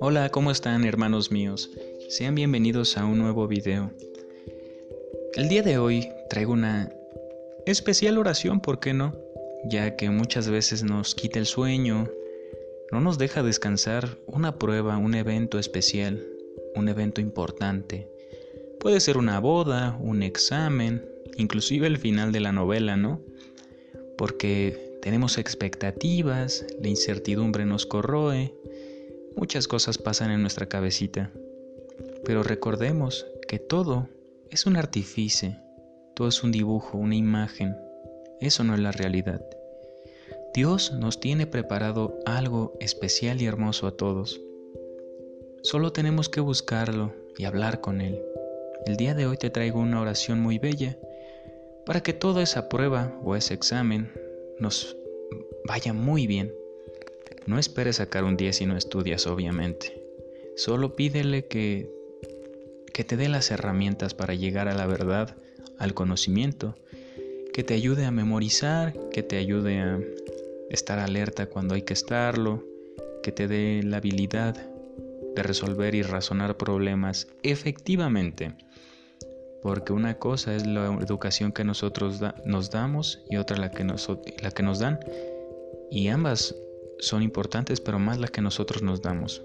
Hola, 0.00 0.28
¿cómo 0.28 0.52
están 0.52 0.84
hermanos 0.84 1.32
míos? 1.32 1.70
Sean 2.08 2.36
bienvenidos 2.36 2.96
a 2.96 3.04
un 3.04 3.18
nuevo 3.18 3.48
video. 3.48 3.90
El 5.34 5.48
día 5.48 5.62
de 5.62 5.78
hoy 5.78 6.08
traigo 6.30 6.52
una 6.52 6.92
especial 7.66 8.16
oración, 8.16 8.60
¿por 8.60 8.78
qué 8.78 8.94
no? 8.94 9.16
Ya 9.64 9.96
que 9.96 10.08
muchas 10.10 10.48
veces 10.48 10.84
nos 10.84 11.16
quita 11.16 11.40
el 11.40 11.46
sueño, 11.46 12.08
no 12.92 13.00
nos 13.00 13.18
deja 13.18 13.42
descansar 13.42 14.18
una 14.26 14.56
prueba, 14.56 14.98
un 14.98 15.16
evento 15.16 15.58
especial, 15.58 16.24
un 16.76 16.88
evento 16.88 17.20
importante. 17.20 18.08
Puede 18.78 19.00
ser 19.00 19.18
una 19.18 19.40
boda, 19.40 19.98
un 20.00 20.22
examen, 20.22 21.04
inclusive 21.36 21.88
el 21.88 21.98
final 21.98 22.30
de 22.30 22.38
la 22.38 22.52
novela, 22.52 22.96
¿no? 22.96 23.20
Porque 24.16 24.96
tenemos 25.02 25.38
expectativas, 25.38 26.64
la 26.80 26.88
incertidumbre 26.88 27.64
nos 27.64 27.84
corroe, 27.84 28.54
muchas 29.36 29.68
cosas 29.68 29.98
pasan 29.98 30.30
en 30.30 30.40
nuestra 30.40 30.66
cabecita. 30.66 31.30
Pero 32.24 32.42
recordemos 32.42 33.26
que 33.46 33.58
todo 33.58 34.08
es 34.50 34.66
un 34.66 34.76
artificio, 34.76 35.56
todo 36.14 36.28
es 36.28 36.42
un 36.42 36.52
dibujo, 36.52 36.98
una 36.98 37.16
imagen. 37.16 37.76
Eso 38.40 38.64
no 38.64 38.74
es 38.74 38.80
la 38.80 38.92
realidad. 38.92 39.44
Dios 40.54 40.92
nos 40.92 41.20
tiene 41.20 41.46
preparado 41.46 42.18
algo 42.26 42.74
especial 42.80 43.40
y 43.40 43.46
hermoso 43.46 43.86
a 43.86 43.96
todos. 43.96 44.40
Solo 45.62 45.92
tenemos 45.92 46.28
que 46.28 46.40
buscarlo 46.40 47.14
y 47.36 47.44
hablar 47.44 47.80
con 47.80 48.00
Él. 48.00 48.22
El 48.86 48.96
día 48.96 49.14
de 49.14 49.26
hoy 49.26 49.36
te 49.36 49.50
traigo 49.50 49.80
una 49.80 50.00
oración 50.00 50.40
muy 50.40 50.58
bella 50.58 50.96
para 51.84 52.02
que 52.02 52.12
toda 52.12 52.42
esa 52.42 52.68
prueba 52.68 53.18
o 53.22 53.36
ese 53.36 53.54
examen 53.54 54.10
nos 54.58 54.96
vaya 55.66 55.92
muy 55.92 56.26
bien. 56.26 56.52
No 57.46 57.58
esperes 57.58 57.96
sacar 57.96 58.24
un 58.24 58.36
10 58.36 58.56
si 58.56 58.66
no 58.66 58.76
estudias, 58.76 59.26
obviamente. 59.26 60.02
Solo 60.56 60.96
pídele 60.96 61.46
que, 61.46 61.90
que 62.92 63.04
te 63.04 63.16
dé 63.16 63.28
las 63.28 63.50
herramientas 63.50 64.14
para 64.14 64.34
llegar 64.34 64.68
a 64.68 64.74
la 64.74 64.86
verdad, 64.86 65.36
al 65.78 65.94
conocimiento, 65.94 66.74
que 67.52 67.64
te 67.64 67.74
ayude 67.74 68.04
a 68.04 68.10
memorizar, 68.10 68.94
que 69.10 69.22
te 69.22 69.36
ayude 69.36 69.78
a 69.78 70.00
estar 70.70 70.98
alerta 70.98 71.46
cuando 71.46 71.74
hay 71.74 71.82
que 71.82 71.94
estarlo, 71.94 72.64
que 73.22 73.32
te 73.32 73.48
dé 73.48 73.82
la 73.82 73.98
habilidad 73.98 74.56
de 75.34 75.42
resolver 75.42 75.94
y 75.94 76.02
razonar 76.02 76.56
problemas 76.56 77.28
efectivamente. 77.42 78.54
Porque 79.62 79.92
una 79.92 80.18
cosa 80.18 80.54
es 80.54 80.66
la 80.66 80.86
educación 81.00 81.52
que 81.52 81.64
nosotros 81.64 82.20
nos 82.44 82.70
damos 82.70 83.20
y 83.28 83.36
otra 83.36 83.56
la 83.56 83.70
que, 83.70 83.84
la 83.84 84.50
que 84.50 84.62
nos 84.62 84.78
dan. 84.78 85.00
Y 85.90 86.08
ambas 86.08 86.54
son 87.00 87.22
importantes, 87.22 87.80
pero 87.80 87.98
más 87.98 88.18
la 88.18 88.28
que 88.28 88.40
nosotros 88.40 88.82
nos 88.82 89.02
damos. 89.02 89.42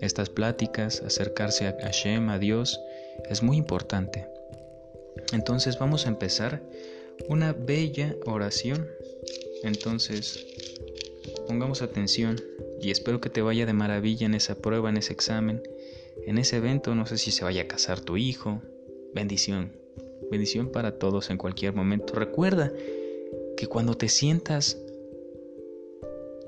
Estas 0.00 0.28
pláticas, 0.28 1.02
acercarse 1.02 1.66
a 1.66 1.76
Hashem, 1.80 2.28
a 2.28 2.38
Dios, 2.38 2.80
es 3.28 3.42
muy 3.42 3.56
importante. 3.56 4.26
Entonces 5.32 5.78
vamos 5.78 6.06
a 6.06 6.08
empezar 6.08 6.62
una 7.28 7.52
bella 7.52 8.16
oración. 8.26 8.88
Entonces, 9.62 10.46
pongamos 11.46 11.82
atención 11.82 12.40
y 12.80 12.90
espero 12.90 13.20
que 13.20 13.30
te 13.30 13.42
vaya 13.42 13.66
de 13.66 13.72
maravilla 13.72 14.26
en 14.26 14.34
esa 14.34 14.56
prueba, 14.56 14.90
en 14.90 14.96
ese 14.96 15.12
examen, 15.12 15.62
en 16.26 16.38
ese 16.38 16.56
evento. 16.56 16.94
No 16.94 17.06
sé 17.06 17.18
si 17.18 17.30
se 17.30 17.44
vaya 17.44 17.62
a 17.62 17.68
casar 17.68 18.00
tu 18.00 18.16
hijo. 18.16 18.62
Bendición. 19.14 19.72
Bendición 20.30 20.70
para 20.70 20.98
todos 20.98 21.30
en 21.30 21.38
cualquier 21.38 21.74
momento. 21.74 22.14
Recuerda 22.14 22.72
que 23.56 23.66
cuando 23.66 23.96
te 23.96 24.08
sientas 24.08 24.78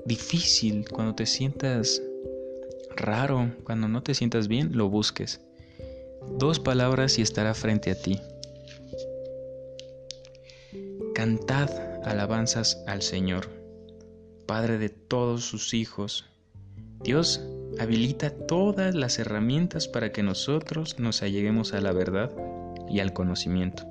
difícil, 0.07 0.87
cuando 0.89 1.13
te 1.15 1.25
sientas 1.25 2.01
raro, 2.95 3.51
cuando 3.63 3.87
no 3.87 4.01
te 4.01 4.15
sientas 4.15 4.47
bien, 4.47 4.71
lo 4.75 4.89
busques. 4.89 5.41
Dos 6.37 6.59
palabras 6.59 7.19
y 7.19 7.21
estará 7.21 7.53
frente 7.53 7.91
a 7.91 8.01
ti. 8.01 8.19
Cantad 11.13 11.69
alabanzas 12.05 12.83
al 12.87 13.01
Señor, 13.01 13.49
Padre 14.45 14.77
de 14.77 14.89
todos 14.89 15.43
sus 15.43 15.73
hijos. 15.73 16.25
Dios 17.03 17.41
habilita 17.79 18.29
todas 18.29 18.95
las 18.95 19.19
herramientas 19.19 19.87
para 19.87 20.11
que 20.11 20.23
nosotros 20.23 20.99
nos 20.99 21.21
alleguemos 21.21 21.73
a 21.73 21.81
la 21.81 21.91
verdad 21.91 22.31
y 22.89 23.01
al 23.01 23.13
conocimiento. 23.13 23.83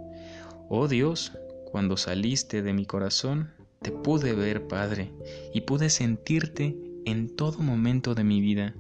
Oh 0.68 0.88
Dios, 0.88 1.32
cuando 1.70 1.96
saliste 1.96 2.62
de 2.62 2.72
mi 2.72 2.86
corazón, 2.86 3.52
te 3.82 3.91
pude 3.91 4.32
ver, 4.34 4.66
Padre, 4.66 5.12
y 5.54 5.62
pude 5.62 5.91
sentirte 5.91 6.76
en 7.04 7.28
todo 7.34 7.59
momento 7.59 8.14
de 8.14 8.25
mi 8.25 8.41
vida. 8.41 8.75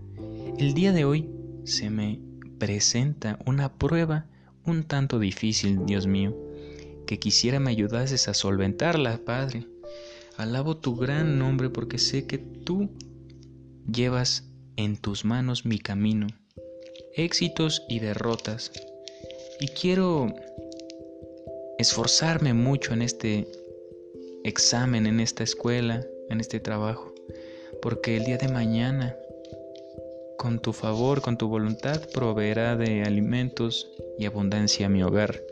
El 0.58 0.74
día 0.74 0.92
de 0.92 1.04
hoy 1.04 1.28
se 1.64 1.90
me 1.90 2.20
presenta 2.58 3.38
una 3.46 3.72
prueba 3.72 4.26
un 4.64 4.82
tanto 4.82 5.18
difícil, 5.18 5.86
Dios 5.86 6.06
mío, 6.06 6.36
que 7.06 7.18
quisiera 7.18 7.60
me 7.60 7.70
ayudases 7.70 8.28
a 8.28 8.34
solventarla, 8.34 9.18
Padre. 9.24 9.66
Alabo 10.36 10.76
tu 10.76 10.96
gran 10.96 11.38
nombre 11.38 11.70
porque 11.70 11.98
sé 11.98 12.26
que 12.26 12.38
tú 12.38 12.90
llevas 13.90 14.44
en 14.76 14.96
tus 14.96 15.24
manos 15.24 15.64
mi 15.64 15.78
camino, 15.78 16.26
éxitos 17.14 17.84
y 17.88 18.00
derrotas. 18.00 18.72
Y 19.60 19.68
quiero 19.68 20.34
esforzarme 21.78 22.52
mucho 22.52 22.92
en 22.92 23.02
este 23.02 23.48
examen, 24.46 25.06
en 25.06 25.18
esta 25.18 25.42
escuela, 25.42 26.06
en 26.30 26.40
este 26.40 26.60
trabajo, 26.60 27.12
porque 27.82 28.16
el 28.16 28.24
día 28.24 28.38
de 28.38 28.48
mañana, 28.48 29.16
con 30.38 30.60
tu 30.60 30.72
favor, 30.72 31.20
con 31.20 31.36
tu 31.36 31.48
voluntad, 31.48 32.00
proveerá 32.14 32.76
de 32.76 33.02
alimentos 33.02 33.90
y 34.18 34.24
abundancia 34.24 34.86
a 34.86 34.88
mi 34.88 35.02
hogar, 35.02 35.42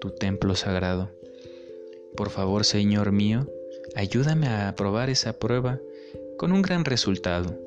tu 0.00 0.10
templo 0.10 0.54
sagrado. 0.54 1.10
Por 2.16 2.30
favor, 2.30 2.64
Señor 2.64 3.10
mío, 3.10 3.48
ayúdame 3.96 4.46
a 4.46 4.68
aprobar 4.68 5.10
esa 5.10 5.32
prueba 5.32 5.80
con 6.38 6.52
un 6.52 6.62
gran 6.62 6.84
resultado. 6.84 7.58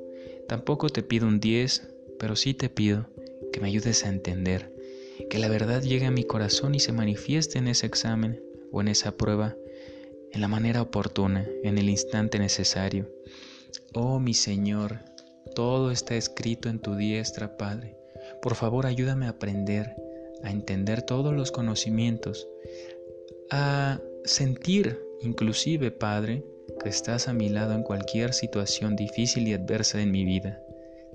Tampoco 0.47 0.87
te 0.87 1.03
pido 1.03 1.27
un 1.27 1.41
10, 1.41 1.83
pero 2.17 2.37
sí 2.37 2.53
te 2.53 2.69
pido 2.69 3.07
que 3.51 3.59
me 3.59 3.67
ayudes 3.67 4.05
a 4.05 4.09
entender, 4.09 4.73
que 5.29 5.37
la 5.37 5.49
verdad 5.49 5.81
llegue 5.81 6.05
a 6.05 6.11
mi 6.11 6.23
corazón 6.23 6.75
y 6.75 6.79
se 6.79 6.93
manifieste 6.93 7.57
en 7.57 7.67
ese 7.67 7.85
examen 7.87 8.41
o 8.71 8.79
en 8.79 8.87
esa 8.87 9.17
prueba 9.17 9.57
en 10.31 10.41
la 10.41 10.47
manera 10.47 10.81
oportuna, 10.81 11.47
en 11.63 11.77
el 11.77 11.89
instante 11.89 12.39
necesario. 12.39 13.09
Oh 13.93 14.19
mi 14.19 14.33
Señor, 14.33 14.99
todo 15.55 15.91
está 15.91 16.15
escrito 16.15 16.69
en 16.69 16.79
tu 16.79 16.95
diestra, 16.95 17.57
Padre. 17.57 17.97
Por 18.41 18.55
favor, 18.55 18.85
ayúdame 18.85 19.25
a 19.25 19.29
aprender, 19.29 19.95
a 20.43 20.51
entender 20.51 21.01
todos 21.01 21.33
los 21.33 21.51
conocimientos, 21.51 22.47
a 23.49 23.99
sentir 24.23 24.99
inclusive, 25.21 25.91
Padre, 25.91 26.43
que 26.83 26.89
estás 26.89 27.27
a 27.27 27.33
mi 27.33 27.49
lado 27.49 27.73
en 27.73 27.83
cualquier 27.83 28.33
situación 28.33 28.95
difícil 28.95 29.47
y 29.47 29.53
adversa 29.53 30.01
en 30.01 30.11
mi 30.11 30.25
vida. 30.25 30.61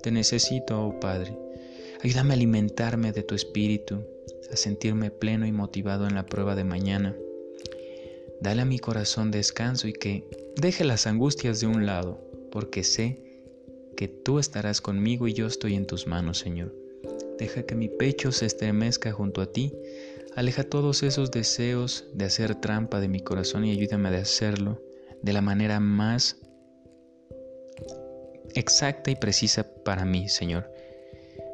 Te 0.01 0.11
necesito, 0.11 0.85
oh 0.85 0.99
Padre. 0.99 1.37
Ayúdame 2.03 2.31
a 2.31 2.35
alimentarme 2.35 3.13
de 3.13 3.23
tu 3.23 3.35
espíritu, 3.35 4.05
a 4.51 4.57
sentirme 4.57 5.09
pleno 5.09 5.45
y 5.45 5.51
motivado 5.51 6.05
en 6.05 6.15
la 6.15 6.25
prueba 6.25 6.55
de 6.55 6.65
mañana. 6.65 7.15
Dale 8.43 8.63
a 8.63 8.65
mi 8.65 8.77
corazón 8.77 9.31
descanso 9.31 9.87
y 9.87 9.93
que 9.93 10.27
deje 10.57 10.83
las 10.83 11.07
angustias 11.07 11.61
de 11.61 11.67
un 11.67 11.85
lado, 11.85 12.19
porque 12.51 12.83
sé 12.83 13.41
que 13.95 14.09
tú 14.09 14.37
estarás 14.37 14.81
conmigo 14.81 15.29
y 15.29 15.33
yo 15.33 15.47
estoy 15.47 15.75
en 15.75 15.87
tus 15.87 16.07
manos, 16.07 16.39
Señor. 16.39 16.75
Deja 17.39 17.63
que 17.63 17.75
mi 17.75 17.87
pecho 17.87 18.33
se 18.33 18.45
estremezca 18.45 19.13
junto 19.13 19.39
a 19.39 19.45
ti. 19.45 19.71
Aleja 20.35 20.65
todos 20.65 21.03
esos 21.03 21.31
deseos 21.31 22.05
de 22.13 22.25
hacer 22.25 22.55
trampa 22.55 22.99
de 22.99 23.07
mi 23.07 23.21
corazón 23.21 23.63
y 23.63 23.71
ayúdame 23.71 24.09
a 24.09 24.19
hacerlo 24.19 24.81
de 25.21 25.31
la 25.31 25.39
manera 25.39 25.79
más 25.79 26.35
exacta 28.55 29.09
y 29.09 29.15
precisa 29.15 29.73
para 29.85 30.03
mí, 30.03 30.27
Señor. 30.27 30.69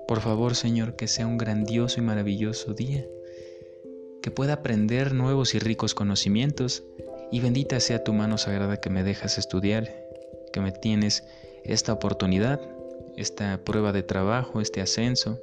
Por 0.07 0.21
favor, 0.21 0.55
Señor, 0.55 0.95
que 0.95 1.07
sea 1.07 1.27
un 1.27 1.37
grandioso 1.37 1.99
y 1.99 2.03
maravilloso 2.03 2.73
día 2.73 3.05
que 4.29 4.35
pueda 4.35 4.53
aprender 4.53 5.15
nuevos 5.15 5.55
y 5.55 5.59
ricos 5.59 5.95
conocimientos, 5.95 6.83
y 7.31 7.39
bendita 7.39 7.79
sea 7.79 8.03
tu 8.03 8.13
mano 8.13 8.37
sagrada 8.37 8.79
que 8.79 8.91
me 8.91 9.03
dejas 9.03 9.39
estudiar, 9.39 9.91
que 10.53 10.61
me 10.61 10.71
tienes 10.71 11.23
esta 11.63 11.93
oportunidad, 11.93 12.61
esta 13.17 13.59
prueba 13.63 13.91
de 13.91 14.03
trabajo, 14.03 14.61
este 14.61 14.81
ascenso, 14.81 15.39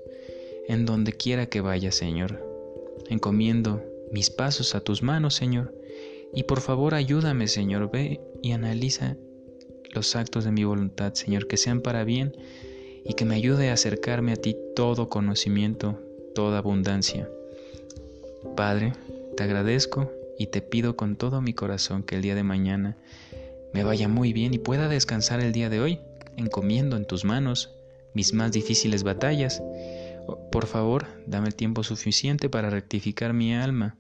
en 0.69 0.87
donde 0.87 1.13
quiera 1.13 1.47
que 1.47 1.61
vaya, 1.61 1.91
Señor. 1.91 2.41
Encomiendo 3.11 3.83
mis 4.13 4.31
pasos 4.31 4.77
a 4.77 4.81
tus 4.81 5.03
manos, 5.03 5.35
Señor, 5.35 5.75
y 6.33 6.45
por 6.45 6.61
favor 6.61 6.95
ayúdame, 6.95 7.49
Señor, 7.49 7.91
ve 7.91 8.21
y 8.41 8.53
analiza 8.53 9.17
los 9.95 10.15
actos 10.15 10.45
de 10.45 10.53
mi 10.53 10.63
voluntad, 10.63 11.15
Señor, 11.15 11.49
que 11.49 11.57
sean 11.57 11.81
para 11.81 12.05
bien 12.05 12.37
y 13.05 13.15
que 13.15 13.25
me 13.25 13.35
ayude 13.35 13.71
a 13.71 13.73
acercarme 13.73 14.31
a 14.31 14.37
ti 14.37 14.57
todo 14.77 15.09
conocimiento, 15.09 15.99
toda 16.37 16.59
abundancia. 16.59 17.29
Padre, 18.55 18.93
te 19.37 19.43
agradezco 19.43 20.13
y 20.39 20.47
te 20.49 20.61
pido 20.61 20.97
con 20.97 21.17
todo 21.17 21.41
mi 21.41 21.53
corazón 21.55 22.03
que 22.03 22.17
el 22.17 22.23
día 22.23 22.35
de 22.35 22.43
mañana 22.43 22.97
me 23.73 23.85
vaya 23.85 24.09
muy 24.09 24.33
bien 24.33 24.55
y 24.55 24.59
pueda 24.59 24.89
descansar 24.89 25.41
el 25.41 25.53
día 25.53 25.69
de 25.69 25.81
hoy, 25.81 26.01
encomiendo 26.37 26.97
en 26.97 27.07
tus 27.07 27.25
manos 27.25 27.75
mis 28.15 28.33
más 28.33 28.53
difíciles 28.53 29.03
batallas. 29.03 29.63
Por 30.51 30.67
favor, 30.67 31.07
dame 31.27 31.49
el 31.49 31.55
tiempo 31.55 31.83
suficiente 31.83 32.49
para 32.49 32.71
rectificar 32.71 33.33
mi 33.33 33.55
alma 33.55 33.97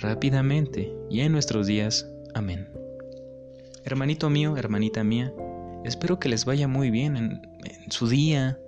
rápidamente 0.00 0.92
y 1.10 1.20
en 1.20 1.32
nuestros 1.32 1.66
días. 1.66 2.06
Amén. 2.34 2.68
Hermanito 3.84 4.30
mío, 4.30 4.56
hermanita 4.56 5.04
mía, 5.04 5.32
espero 5.84 6.18
que 6.18 6.28
les 6.28 6.44
vaya 6.44 6.68
muy 6.68 6.90
bien 6.90 7.16
en, 7.16 7.42
su 7.90 8.08
día. 8.08 8.58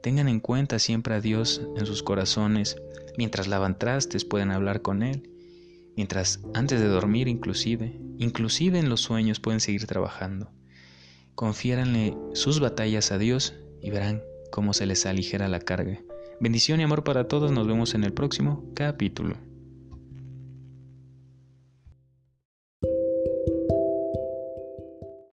Tengan 0.00 0.28
en 0.28 0.40
cuenta 0.40 0.78
siempre 0.78 1.14
a 1.14 1.20
Dios 1.20 1.60
en 1.76 1.86
sus 1.86 2.02
corazones. 2.02 2.76
Mientras 3.18 3.48
lavan 3.48 3.76
trastes 3.76 4.24
pueden 4.24 4.52
hablar 4.52 4.80
con 4.80 5.02
Él. 5.02 5.28
Mientras 5.96 6.38
antes 6.54 6.80
de 6.80 6.86
dormir 6.86 7.26
inclusive, 7.26 8.00
inclusive 8.16 8.78
en 8.78 8.88
los 8.88 9.00
sueños 9.00 9.40
pueden 9.40 9.58
seguir 9.58 9.88
trabajando. 9.88 10.52
Confiéranle 11.34 12.16
sus 12.34 12.60
batallas 12.60 13.10
a 13.10 13.18
Dios 13.18 13.56
y 13.82 13.90
verán 13.90 14.22
cómo 14.52 14.72
se 14.72 14.86
les 14.86 15.04
aligera 15.04 15.48
la 15.48 15.58
carga. 15.58 16.00
Bendición 16.38 16.78
y 16.78 16.84
amor 16.84 17.02
para 17.02 17.26
todos, 17.26 17.50
nos 17.50 17.66
vemos 17.66 17.96
en 17.96 18.04
el 18.04 18.12
próximo 18.12 18.70
capítulo. 18.76 19.47